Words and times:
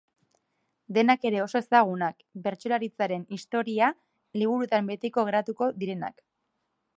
Denak 0.95 1.25
ere 1.29 1.41
oso 1.43 1.59
ezagunak, 1.59 2.23
bertsolaritzaren 2.47 3.27
historia 3.37 3.91
liburuetan 4.43 4.91
betiko 4.93 5.27
geratuko 5.29 5.71
direnak. 5.85 6.27